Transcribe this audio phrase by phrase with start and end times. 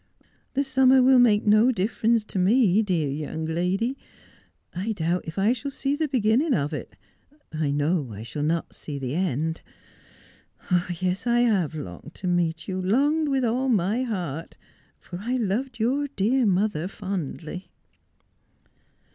[0.55, 3.99] 'The summer will make no difference to me, dear young lady.
[4.73, 6.95] I doubt if 1 shall see the beginning of it.
[7.53, 9.61] I know I shall not see the end.
[10.99, 14.57] Yes, I have longed to meet you, longed with all my heart,
[14.99, 17.69] for I loved your dear mother fondly.'